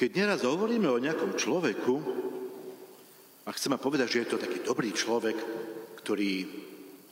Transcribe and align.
Keď 0.00 0.16
neraz 0.16 0.48
hovoríme 0.48 0.88
o 0.88 0.96
nejakom 0.96 1.36
človeku 1.36 1.94
a 3.44 3.50
chceme 3.52 3.76
povedať, 3.76 4.08
že 4.08 4.20
je 4.24 4.28
to 4.32 4.40
taký 4.40 4.64
dobrý 4.64 4.96
človek, 4.96 5.36
ktorý, 6.00 6.48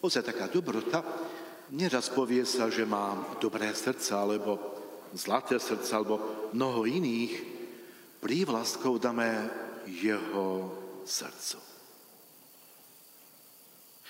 ozaj 0.00 0.24
taká 0.24 0.48
dobrota, 0.48 1.04
neraz 1.77 2.09
povie 2.09 2.48
sa, 2.48 2.72
že 2.72 2.88
má 2.88 3.37
dobré 3.37 3.69
srdce, 3.77 4.16
alebo 4.16 4.56
zlaté 5.12 5.61
srdce, 5.61 5.93
alebo 5.93 6.48
mnoho 6.56 6.88
iných 6.88 7.32
prívlastkov 8.24 9.04
dáme 9.04 9.36
jeho 9.84 10.72
srdcu. 11.04 11.60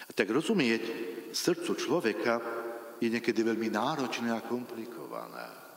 A 0.06 0.10
tak 0.14 0.30
rozumieť 0.30 0.86
srdcu 1.34 1.74
človeka 1.74 2.38
je 3.02 3.10
niekedy 3.10 3.42
veľmi 3.42 3.74
náročné 3.74 4.30
a 4.30 4.46
komplikované. 4.46 5.67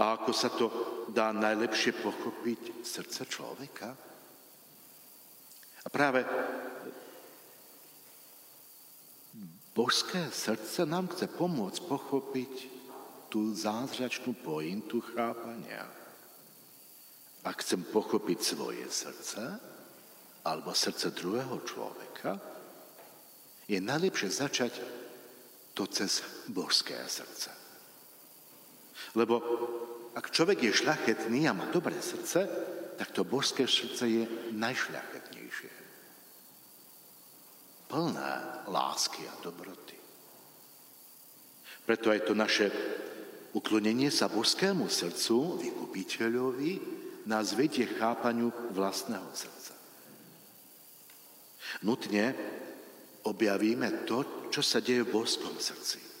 A 0.00 0.16
ako 0.16 0.32
sa 0.32 0.48
to 0.48 0.66
dá 1.12 1.32
najlepšie 1.36 1.92
pochopiť 2.00 2.84
srdce 2.84 3.28
človeka? 3.28 3.92
A 5.82 5.88
práve 5.92 6.24
božské 9.76 10.30
srdce 10.32 10.88
nám 10.88 11.12
chce 11.12 11.26
pomôcť 11.28 11.80
pochopiť 11.84 12.54
tú 13.28 13.52
zázračnú 13.52 14.36
pointu 14.40 15.00
chápania. 15.12 15.84
Ak 17.42 17.64
chcem 17.64 17.82
pochopiť 17.82 18.38
svoje 18.38 18.86
srdce, 18.86 19.40
alebo 20.46 20.74
srdce 20.74 21.10
druhého 21.10 21.58
človeka, 21.66 22.38
je 23.66 23.78
najlepšie 23.80 24.28
začať 24.30 24.72
to 25.72 25.86
cez 25.88 26.22
božské 26.50 26.98
srdce. 27.08 27.61
Lebo 29.12 29.34
ak 30.12 30.32
človek 30.32 30.68
je 30.68 30.78
šľachetný 30.84 31.48
a 31.48 31.56
má 31.56 31.68
dobré 31.72 31.96
srdce, 32.00 32.48
tak 32.96 33.08
to 33.16 33.24
božské 33.24 33.64
srdce 33.64 34.04
je 34.04 34.24
najšľachetnejšie. 34.52 35.72
Plné 37.88 38.32
lásky 38.68 39.24
a 39.28 39.34
dobroty. 39.40 39.96
Preto 41.82 42.14
aj 42.14 42.20
to 42.24 42.32
naše 42.36 42.66
uklonenie 43.52 44.08
sa 44.08 44.32
božskému 44.32 44.86
srdcu, 44.88 45.60
vykupiteľovi, 45.60 46.72
nás 47.26 47.54
vedie 47.54 47.86
chápaniu 47.86 48.50
vlastného 48.72 49.28
srdca. 49.34 49.74
Nutne 51.82 52.34
objavíme 53.24 54.04
to, 54.04 54.48
čo 54.52 54.60
sa 54.60 54.82
deje 54.82 55.06
v 55.06 55.14
božskom 55.14 55.56
srdci. 55.56 56.11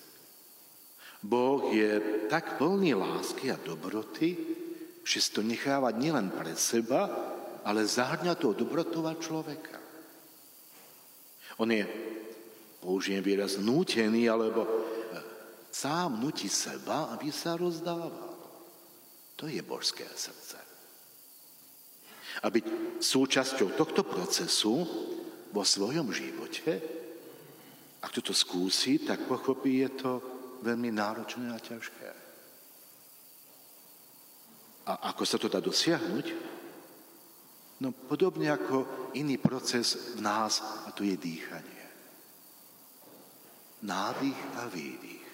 Boh 1.22 1.70
je 1.70 2.26
tak 2.26 2.58
plný 2.58 2.98
lásky 2.98 3.54
a 3.54 3.56
dobroty, 3.62 4.34
že 5.06 5.18
si 5.22 5.30
to 5.30 5.46
necháva 5.46 5.94
nielen 5.94 6.34
pre 6.34 6.54
seba, 6.58 7.06
ale 7.62 7.86
zahrňa 7.86 8.34
toho 8.34 8.58
dobrotová 8.58 9.14
človeka. 9.22 9.78
On 11.62 11.70
je, 11.70 11.86
použijem 12.82 13.22
výraz, 13.22 13.54
nútený, 13.62 14.26
alebo 14.26 14.66
sám 15.70 16.18
nutí 16.18 16.50
seba, 16.50 17.14
aby 17.14 17.30
sa 17.30 17.54
rozdával. 17.54 18.34
To 19.38 19.46
je 19.46 19.62
božské 19.62 20.06
srdce. 20.14 20.58
A 22.42 22.46
byť 22.50 22.98
súčasťou 22.98 23.78
tohto 23.78 24.02
procesu 24.02 24.82
vo 25.52 25.62
svojom 25.62 26.10
živote, 26.10 26.80
ak 28.02 28.10
toto 28.10 28.34
skúsi, 28.34 29.06
tak 29.06 29.30
pochopí, 29.30 29.86
je 29.86 29.90
to 29.94 30.31
veľmi 30.62 30.94
náročné 30.94 31.50
a 31.50 31.58
ťažké. 31.58 32.08
A 34.86 34.92
ako 35.14 35.22
sa 35.26 35.38
to 35.38 35.46
dá 35.46 35.62
dosiahnuť? 35.62 36.26
No 37.82 37.90
podobne 37.90 38.50
ako 38.50 39.10
iný 39.18 39.38
proces 39.38 40.14
v 40.18 40.22
nás, 40.22 40.62
a 40.86 40.94
to 40.94 41.02
je 41.02 41.18
dýchanie. 41.18 41.82
Nádych 43.82 44.38
a 44.62 44.70
výdych. 44.70 45.28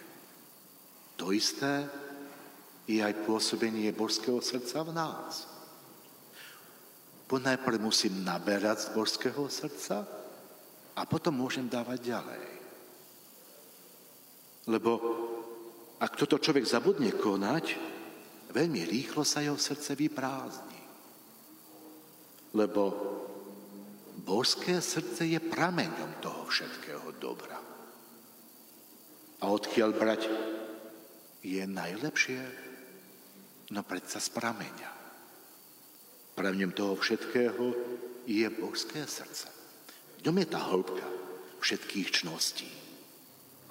To 1.20 1.32
isté 1.36 1.84
je 2.88 3.04
aj 3.04 3.28
pôsobenie 3.28 3.92
božského 3.92 4.40
srdca 4.40 4.80
v 4.80 4.96
nás. 4.96 5.44
Ponajprv 7.28 7.76
musím 7.76 8.24
naberať 8.24 8.88
z 8.88 8.92
božského 8.96 9.44
srdca 9.52 10.08
a 10.96 11.04
potom 11.04 11.36
môžem 11.36 11.68
dávať 11.68 12.16
ďalej. 12.16 12.57
Lebo 14.68 14.92
ak 15.98 16.12
toto 16.14 16.36
človek 16.36 16.62
zabudne 16.68 17.10
konať, 17.16 17.66
veľmi 18.52 18.84
rýchlo 18.84 19.24
sa 19.24 19.40
jeho 19.40 19.56
srdce 19.56 19.96
vyprázdni. 19.96 20.82
Lebo 22.52 22.82
božské 24.22 24.78
srdce 24.84 25.24
je 25.24 25.40
prameňom 25.40 26.20
toho 26.20 26.44
všetkého 26.46 27.16
dobra. 27.16 27.58
A 29.38 29.44
odkiaľ 29.48 29.90
brať 29.96 30.22
je 31.40 31.62
najlepšie? 31.64 32.40
No 33.72 33.84
predsa 33.84 34.20
z 34.20 34.28
prameňa. 34.32 34.90
Pravňom 36.36 36.72
toho 36.76 36.94
všetkého 36.94 37.64
je 38.28 38.46
božské 38.52 39.02
srdce. 39.08 39.48
V 40.18 40.28
ňom 40.28 40.36
je 40.44 40.46
tá 40.46 40.60
hĺbka 40.60 41.06
všetkých 41.58 42.08
čností. 42.22 42.87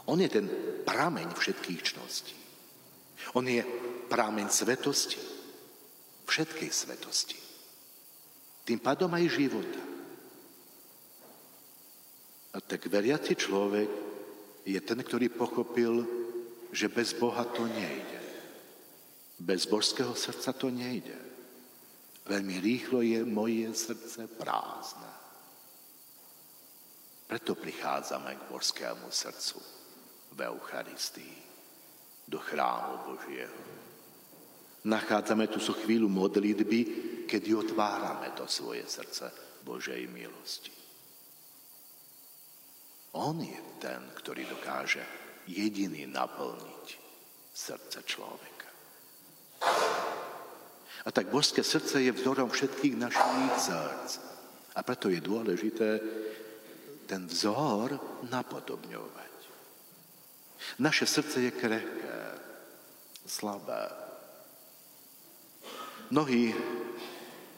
On 0.07 0.15
je 0.15 0.29
ten 0.31 0.47
prameň 0.87 1.35
všetkých 1.35 1.81
čností. 1.83 2.35
On 3.35 3.43
je 3.43 3.59
prameň 4.07 4.47
svetosti. 4.47 5.19
Všetkej 6.23 6.71
svetosti. 6.71 7.39
Tým 8.63 8.79
pádom 8.79 9.11
aj 9.11 9.35
života. 9.35 9.83
A 12.55 12.57
tak 12.63 12.87
veriaci 12.87 13.35
človek 13.35 13.89
je 14.63 14.79
ten, 14.79 14.99
ktorý 14.99 15.27
pochopil, 15.31 16.07
že 16.71 16.91
bez 16.91 17.11
Boha 17.15 17.43
to 17.43 17.67
nejde. 17.67 18.19
Bez 19.39 19.67
božského 19.67 20.15
srdca 20.15 20.55
to 20.55 20.71
nejde. 20.71 21.15
Veľmi 22.27 22.59
rýchlo 22.59 23.03
je 23.03 23.23
moje 23.23 23.71
srdce 23.75 24.27
prázdne. 24.39 25.11
Preto 27.27 27.55
prichádzame 27.59 28.35
k 28.35 28.47
božskému 28.51 29.07
srdcu 29.11 29.77
v 30.37 30.39
Eucharistii, 30.45 31.37
do 32.29 32.37
chrámu 32.37 33.09
Božieho. 33.09 33.59
Nachádzame 34.85 35.49
tu 35.49 35.57
so 35.57 35.73
chvíľu 35.73 36.07
modlitby, 36.07 36.79
kedy 37.25 37.49
otvárame 37.57 38.31
to 38.37 38.45
svoje 38.45 38.85
srdce 38.85 39.33
Božej 39.65 40.05
milosti. 40.07 40.71
On 43.17 43.33
je 43.41 43.57
ten, 43.81 43.99
ktorý 44.13 44.45
dokáže 44.45 45.01
jediný 45.49 46.05
naplniť 46.05 46.87
srdce 47.51 48.05
človeka. 48.05 48.69
A 51.03 51.09
tak 51.09 51.33
božské 51.33 51.63
srdce 51.63 52.03
je 52.03 52.11
vzorom 52.13 52.51
všetkých 52.51 52.95
našich 52.99 53.53
srdc. 53.57 54.11
A 54.77 54.85
preto 54.85 55.09
je 55.09 55.23
dôležité 55.23 55.89
ten 57.09 57.25
vzor 57.25 57.97
napodobňovať. 58.29 59.26
Naše 60.79 61.05
srdce 61.05 61.41
je 61.41 61.51
krehké, 61.51 62.19
slabé. 63.25 63.89
Mnohí 66.11 66.55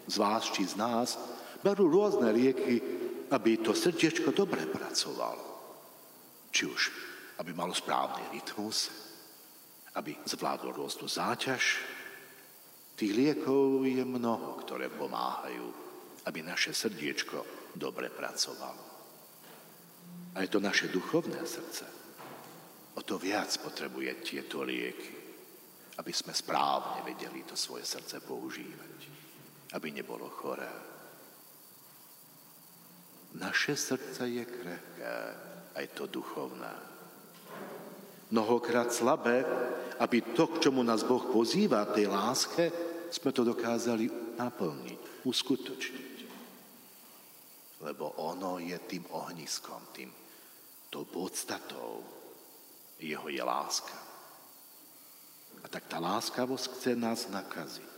z 0.08 0.16
vás 0.18 0.50
či 0.50 0.66
z 0.66 0.76
nás 0.78 1.18
berú 1.62 1.90
rôzne 1.90 2.34
lieky, 2.34 2.82
aby 3.30 3.62
to 3.62 3.78
srdiečko 3.78 4.34
dobre 4.34 4.66
pracovalo. 4.66 5.46
Či 6.50 6.66
už, 6.66 6.82
aby 7.38 7.54
malo 7.54 7.78
správny 7.78 8.26
rytmus, 8.34 8.90
aby 9.94 10.18
zvládlo 10.26 10.74
rôznu 10.74 11.06
záťaž, 11.06 11.64
Tých 13.00 13.16
liekov 13.16 13.88
je 13.88 14.04
mnoho, 14.04 14.60
ktoré 14.60 14.92
pomáhajú, 14.92 15.72
aby 16.28 16.44
naše 16.44 16.76
srdiečko 16.76 17.72
dobre 17.72 18.12
pracovalo. 18.12 18.84
A 20.36 20.44
je 20.44 20.52
to 20.52 20.60
naše 20.60 20.92
duchovné 20.92 21.40
srdce. 21.48 21.99
O 22.96 23.02
to 23.06 23.22
viac 23.22 23.52
potrebuje 23.62 24.12
tieto 24.26 24.66
lieky, 24.66 25.20
aby 26.00 26.12
sme 26.16 26.32
správne 26.32 27.04
vedeli 27.04 27.44
to 27.44 27.60
svoje 27.60 27.84
srdce 27.84 28.24
používať, 28.24 29.00
aby 29.76 29.92
nebolo 29.92 30.32
choré. 30.32 30.72
Naše 33.36 33.76
srdce 33.78 34.26
je 34.26 34.44
krehké, 34.48 35.16
aj 35.76 35.86
to 35.94 36.10
duchovné. 36.10 36.74
Mnohokrát 38.32 38.90
slabé, 38.90 39.46
aby 40.00 40.22
to, 40.34 40.48
k 40.48 40.70
čomu 40.70 40.82
nás 40.82 41.06
Boh 41.06 41.30
pozýva, 41.30 41.86
tej 41.94 42.10
láske, 42.10 42.72
sme 43.10 43.34
to 43.34 43.42
dokázali 43.46 44.38
naplniť, 44.38 45.26
uskutočniť. 45.26 46.16
Lebo 47.86 48.18
ono 48.22 48.62
je 48.62 48.78
tým 48.86 49.06
ohniskom, 49.14 49.82
tým, 49.94 50.10
tou 50.90 51.06
podstatou 51.06 52.19
jeho 53.00 53.28
je 53.32 53.44
láska. 53.44 53.96
A 55.64 55.68
tak 55.68 55.88
tá 55.88 56.00
láskavosť 56.00 56.66
chce 56.76 56.92
nás 56.96 57.28
nakaziť. 57.32 57.98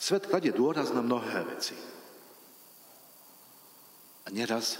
Svet 0.00 0.26
kladie 0.26 0.50
dôraz 0.54 0.90
na 0.90 1.02
mnohé 1.02 1.44
veci. 1.46 1.76
A 4.24 4.28
neraz 4.30 4.78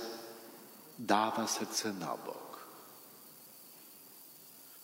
dáva 0.96 1.46
srdce 1.46 1.92
na 1.96 2.12
bok. 2.14 2.50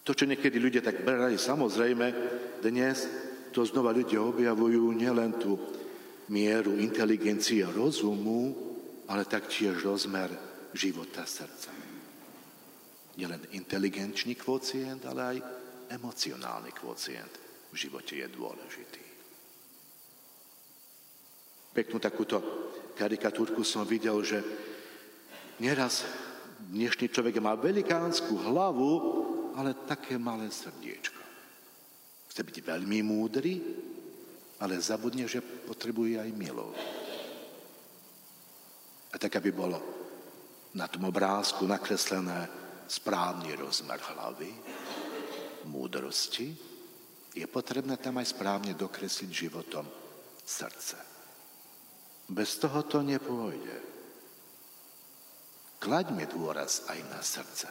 To, 0.06 0.14
čo 0.14 0.28
niekedy 0.28 0.62
ľudia 0.62 0.86
tak 0.86 1.02
berali 1.02 1.34
samozrejme, 1.34 2.06
dnes 2.62 3.10
to 3.50 3.66
znova 3.66 3.90
ľudia 3.90 4.22
objavujú 4.22 4.94
nielen 4.94 5.34
tú 5.40 5.58
mieru 6.30 6.78
inteligencie 6.78 7.66
rozumu, 7.66 8.54
ale 9.10 9.26
taktiež 9.26 9.82
rozmer 9.82 10.30
života 10.74 11.26
srdca. 11.26 11.85
Nielen 13.16 13.48
inteligenčný 13.56 14.36
kvocient, 14.36 15.04
ale 15.08 15.20
aj 15.24 15.38
emocionálny 15.96 16.72
kvocient 16.76 17.32
v 17.72 17.76
živote 17.76 18.20
je 18.20 18.28
dôležitý. 18.28 19.04
Peknú 21.72 22.00
takúto 22.00 22.40
karikatúrku 22.96 23.60
som 23.60 23.84
videl, 23.84 24.16
že 24.24 24.40
nieraz 25.60 26.04
dnešný 26.72 27.12
človek 27.12 27.36
má 27.40 27.52
velikánsku 27.52 28.32
hlavu, 28.32 28.92
ale 29.56 29.76
také 29.88 30.16
malé 30.16 30.48
srdiečko. 30.48 31.20
Chce 32.32 32.40
byť 32.44 32.56
veľmi 32.64 33.00
múdry, 33.04 33.60
ale 34.60 34.80
zabudne, 34.80 35.28
že 35.28 35.44
potrebuje 35.44 36.20
aj 36.20 36.30
milosť. 36.32 36.88
A 39.12 39.16
tak, 39.16 39.40
aby 39.40 39.52
bolo 39.52 39.80
na 40.76 40.84
tom 40.88 41.08
obrázku 41.08 41.64
nakreslené 41.64 42.65
správny 42.86 43.54
rozmer 43.58 43.98
hlavy, 43.98 44.50
múdrosti, 45.66 46.54
je 47.36 47.46
potrebné 47.50 48.00
tam 48.00 48.16
aj 48.16 48.32
správne 48.32 48.72
dokresliť 48.72 49.30
životom 49.30 49.84
srdce. 50.40 50.96
Bez 52.26 52.56
toho 52.58 52.82
to 52.88 53.04
nepôjde. 53.04 53.78
Klaďme 55.76 56.24
dôraz 56.26 56.88
aj 56.88 56.98
na 57.12 57.20
srdce. 57.20 57.68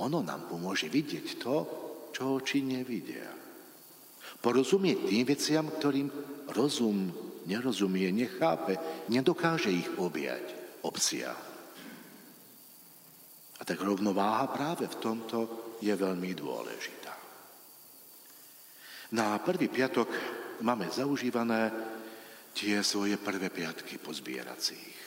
Ono 0.00 0.24
nám 0.24 0.50
pomôže 0.50 0.90
vidieť 0.90 1.26
to, 1.38 1.56
čo 2.10 2.40
oči 2.40 2.64
nevidia. 2.64 3.30
Porozumieť 4.40 4.98
tým 5.06 5.24
veciam, 5.28 5.66
ktorým 5.68 6.08
rozum 6.50 7.12
nerozumie, 7.44 8.08
nechápe, 8.10 8.80
nedokáže 9.12 9.70
ich 9.70 9.88
objať, 10.00 10.42
obsiahnuť. 10.82 11.53
A 13.64 13.72
tak 13.72 13.80
rovnováha 13.80 14.44
práve 14.52 14.84
v 14.84 15.00
tomto 15.00 15.38
je 15.80 15.88
veľmi 15.88 16.36
dôležitá. 16.36 17.16
Na 19.16 19.40
prvý 19.40 19.72
piatok 19.72 20.04
máme 20.60 20.92
zaužívané 20.92 21.72
tie 22.52 22.84
svoje 22.84 23.16
prvé 23.16 23.48
piatky 23.48 23.96
pozbieracích. 23.96 25.00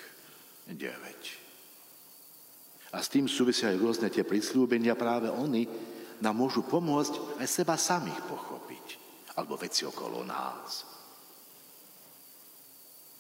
9. 0.74 2.98
A 2.98 3.00
s 3.00 3.14
tým 3.14 3.30
súvisia 3.30 3.70
aj 3.70 3.78
rôzne 3.78 4.10
tie 4.10 4.26
prislúbenia, 4.26 4.98
práve 4.98 5.30
oni 5.30 5.70
nám 6.26 6.34
môžu 6.34 6.66
pomôcť 6.66 7.38
aj 7.38 7.46
seba 7.46 7.78
samých 7.78 8.26
pochopiť, 8.26 8.86
alebo 9.38 9.54
veci 9.54 9.86
okolo 9.86 10.26
nás. 10.26 10.82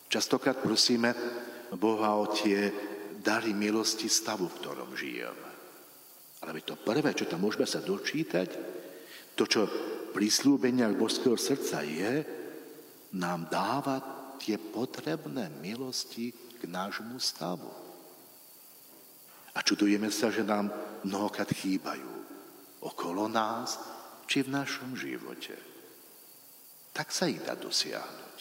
Častokrát 0.09 0.57
prosíme 0.57 1.13
Boha 1.77 2.17
o 2.17 2.25
tie 2.33 2.86
dary 3.27 3.51
milosti 3.51 4.07
stavu, 4.07 4.47
v 4.47 4.57
ktorom 4.63 4.95
žijeme. 4.95 5.51
Ale 6.47 6.63
to 6.63 6.79
prvé, 6.79 7.11
čo 7.11 7.27
tam 7.27 7.43
môžeme 7.43 7.67
sa 7.67 7.83
dočítať, 7.83 8.49
to, 9.35 9.43
čo 9.43 9.67
prísľúbenia 10.15 10.87
božského 10.95 11.35
srdca 11.35 11.83
je, 11.83 12.23
nám 13.19 13.51
dáva 13.51 13.99
tie 14.39 14.55
potrebné 14.55 15.51
milosti 15.59 16.31
k 16.31 16.61
nášmu 16.71 17.19
stavu. 17.19 17.67
A 19.51 19.59
čudujeme 19.59 20.07
sa, 20.07 20.31
že 20.31 20.47
nám 20.47 20.71
mnohokrát 21.03 21.51
chýbajú 21.51 22.13
okolo 22.79 23.27
nás, 23.27 23.75
či 24.27 24.43
v 24.43 24.53
našom 24.53 24.93
živote. 24.93 25.55
Tak 26.93 27.09
sa 27.09 27.25
ich 27.27 27.41
dá 27.41 27.55
dosiahnuť. 27.55 28.37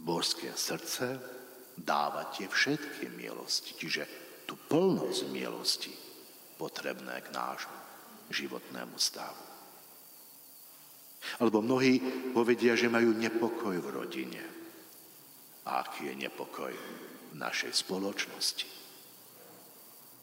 Božské 0.00 0.50
srdce 0.56 1.39
dáva 1.80 2.28
tie 2.32 2.46
všetky 2.46 3.12
milosti, 3.16 3.74
čiže 3.76 4.02
tú 4.44 4.56
plnosť 4.56 5.20
milosti 5.32 5.92
potrebné 6.60 7.24
k 7.24 7.32
nášmu 7.32 7.78
životnému 8.30 8.96
stavu. 9.00 9.44
Alebo 11.40 11.60
mnohí 11.60 12.00
povedia, 12.32 12.72
že 12.76 12.88
majú 12.88 13.12
nepokoj 13.12 13.76
v 13.76 13.88
rodine. 13.92 14.44
A 15.68 15.84
aký 15.84 16.08
je 16.12 16.14
nepokoj 16.16 16.72
v 16.72 17.34
našej 17.36 17.72
spoločnosti? 17.84 18.68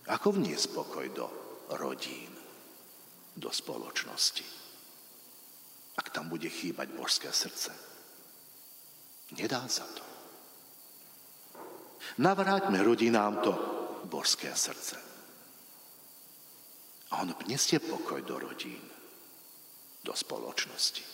Ako 0.09 0.33
vniesť 0.33 0.67
pokoj 0.73 1.05
do 1.13 1.27
rodín, 1.77 2.33
do 3.37 3.51
spoločnosti? 3.53 4.45
Ak 5.97 6.09
tam 6.09 6.29
bude 6.29 6.49
chýbať 6.49 6.93
božské 6.93 7.29
srdce. 7.29 7.73
Nedá 9.37 9.65
sa 9.67 9.83
to. 9.83 10.06
Navráťme 12.17 12.81
rodinám 12.81 13.45
to 13.45 13.53
božské 14.09 14.49
srdce. 14.49 14.97
A 17.13 17.21
ono 17.21 17.37
vnesie 17.45 17.77
pokoj 17.77 18.19
do 18.25 18.41
rodín, 18.41 18.81
do 20.01 20.13
spoločnosti. 20.17 21.05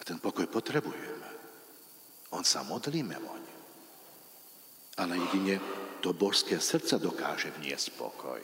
A 0.00 0.02
ten 0.02 0.18
pokoj 0.18 0.48
potrebujeme. 0.48 1.28
On 2.32 2.42
sa 2.42 2.64
modlíme 2.64 3.16
oň. 3.20 3.44
Ale 4.98 5.20
jedine 5.28 5.60
to 6.00 6.16
božské 6.16 6.56
srdce 6.58 6.96
dokáže 6.96 7.52
vniesť 7.60 7.92
pokoj 8.00 8.40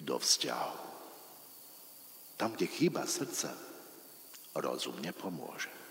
do 0.00 0.16
vzťahu. 0.16 0.80
Tam, 2.40 2.56
kde 2.56 2.66
chýba 2.66 3.06
srdce, 3.06 3.52
rozum 4.56 4.96
nepomôže. 4.98 5.81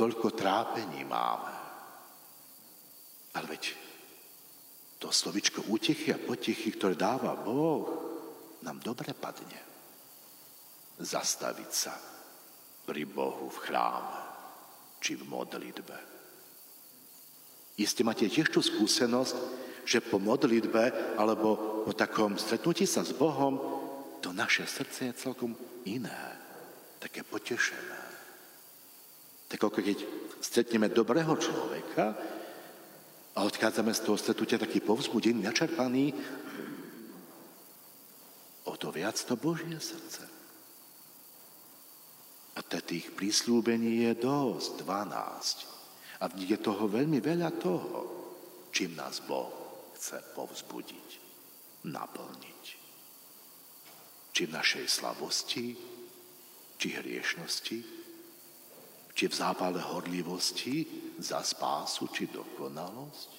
Toľko 0.00 0.32
trápení 0.32 1.04
máme. 1.04 1.52
Ale 3.36 3.46
veď 3.52 3.76
to 4.96 5.12
slovičko 5.12 5.68
útechy 5.68 6.08
a 6.08 6.16
potechy, 6.16 6.72
ktoré 6.72 6.96
dáva 6.96 7.36
Boh, 7.36 7.84
nám 8.64 8.80
dobre 8.80 9.12
padne. 9.12 9.60
Zastaviť 10.96 11.70
sa 11.72 11.92
pri 12.88 13.04
Bohu 13.04 13.52
v 13.52 13.60
chráme 13.60 14.20
či 15.04 15.20
v 15.20 15.28
modlitbe. 15.28 15.96
Isté 17.76 18.00
máte 18.00 18.24
tiež 18.24 18.48
tú 18.48 18.64
skúsenosť, 18.64 19.36
že 19.84 20.00
po 20.00 20.16
modlitbe 20.16 21.16
alebo 21.20 21.84
po 21.84 21.92
takom 21.92 22.40
stretnutí 22.40 22.88
sa 22.88 23.04
s 23.04 23.12
Bohom 23.12 23.56
to 24.24 24.32
naše 24.32 24.64
srdce 24.64 25.12
je 25.12 25.20
celkom 25.28 25.52
iné, 25.84 26.36
také 27.00 27.20
potešené. 27.24 28.00
Tak 29.50 29.58
ako 29.58 29.82
keď 29.82 29.98
stretneme 30.38 30.86
dobrého 30.86 31.34
človeka, 31.34 32.14
a 33.36 33.46
odchádzame 33.46 33.94
z 33.94 34.00
toho 34.04 34.18
stretnutia 34.18 34.58
taký 34.58 34.82
povzbudený, 34.82 35.46
načerpaný, 35.46 36.10
o 38.66 38.74
to 38.74 38.90
viac 38.90 39.14
to 39.16 39.38
Božie 39.38 39.78
srdce. 39.78 40.26
A 42.58 42.60
tých 42.66 43.14
prísľúbení 43.14 44.10
je 44.10 44.12
dosť, 44.20 44.84
12. 44.84 46.20
A 46.20 46.24
v 46.28 46.36
nich 46.36 46.50
je 46.50 46.60
toho 46.60 46.90
veľmi 46.90 47.22
veľa 47.22 47.50
toho, 47.56 47.96
čím 48.74 48.98
nás 48.98 49.22
Boh 49.24 49.48
chce 49.96 50.20
povzbudiť, 50.36 51.08
naplniť. 51.88 52.64
Či 54.34 54.42
v 54.44 54.54
našej 54.54 54.86
slavosti, 54.90 55.72
či 56.76 56.88
hriešnosti, 56.92 57.78
či 59.20 59.28
v 59.28 59.36
zápale 59.36 59.84
horlivosti 59.84 60.88
za 61.20 61.44
spásu, 61.44 62.08
či 62.08 62.32
dokonalosť, 62.32 63.30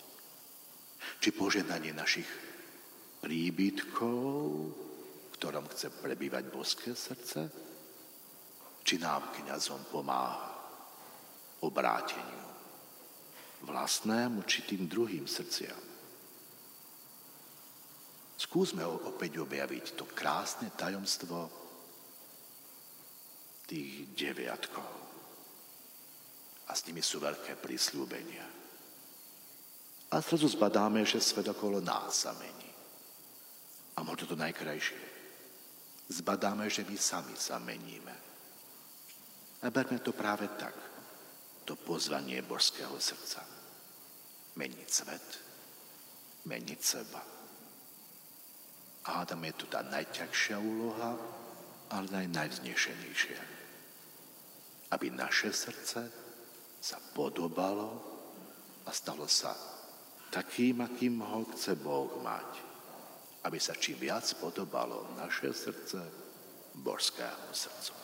či 1.18 1.34
poženanie 1.34 1.90
našich 1.90 2.30
príbytkov, 3.18 4.30
v 5.26 5.34
ktorom 5.42 5.66
chce 5.74 5.90
prebývať 5.90 6.54
boské 6.54 6.94
srdce, 6.94 7.50
či 8.86 9.02
nám 9.02 9.34
kniazom 9.42 9.82
pomáha 9.90 10.54
obráteniu 11.66 12.46
vlastnému, 13.66 14.46
či 14.46 14.62
tým 14.62 14.86
druhým 14.86 15.26
srdciam. 15.26 15.82
Skúsme 18.38 18.86
opäť 18.86 19.42
objaviť 19.42 19.98
to 19.98 20.06
krásne 20.14 20.70
tajomstvo 20.78 21.50
tých 23.66 24.14
deviatkov 24.14 25.01
a 26.72 26.76
s 26.76 26.88
nimi 26.88 27.04
sú 27.04 27.20
veľké 27.20 27.60
prísľúbenia. 27.60 28.48
A 30.12 30.16
zrazu 30.24 30.48
zbadáme, 30.48 31.04
že 31.04 31.20
svet 31.20 31.52
okolo 31.52 31.84
nás 31.84 32.24
sa 32.24 32.32
mení. 32.40 32.72
A 34.00 34.08
možno 34.08 34.32
to 34.32 34.40
najkrajšie. 34.40 35.12
zbadáme, 36.12 36.68
že 36.68 36.84
my 36.84 36.96
sami 37.00 37.36
sa 37.40 37.60
meníme. 37.60 38.16
A 39.64 39.72
berme 39.72 40.00
to 40.00 40.12
práve 40.12 40.48
tak, 40.60 40.76
to 41.64 41.76
pozvanie 41.76 42.44
božského 42.44 42.96
srdca. 43.00 43.44
Meniť 44.60 44.90
svet, 44.92 45.28
meniť 46.48 46.80
seba. 46.84 47.24
A 49.08 49.24
Adam 49.24 49.44
je 49.48 49.54
tu 49.56 49.66
tá 49.72 49.80
najťažšia 49.88 50.60
úloha, 50.60 51.16
ale 51.96 52.08
aj 52.12 52.28
najvznešenejšia. 52.28 53.42
Aby 54.92 55.16
naše 55.16 55.56
srdce 55.56 56.31
sa 56.82 56.98
podobalo 57.14 58.02
a 58.84 58.90
stalo 58.90 59.30
sa 59.30 59.54
takým, 60.34 60.82
akým 60.82 61.22
ho 61.22 61.46
chce 61.54 61.78
Boh 61.78 62.10
mať. 62.26 62.50
Aby 63.46 63.62
sa 63.62 63.78
čím 63.78 64.02
viac 64.02 64.26
podobalo 64.42 65.14
naše 65.18 65.54
srdce 65.54 66.02
božského 66.82 67.54
srdcu. 67.54 68.01